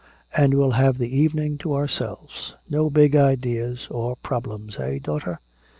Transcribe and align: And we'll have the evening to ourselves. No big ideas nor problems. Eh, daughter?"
And 0.35 0.55
we'll 0.55 0.71
have 0.71 0.97
the 0.97 1.15
evening 1.15 1.59
to 1.59 1.75
ourselves. 1.75 2.55
No 2.67 2.89
big 2.89 3.15
ideas 3.15 3.87
nor 3.91 4.15
problems. 4.15 4.79
Eh, 4.79 4.97
daughter?" 4.97 5.39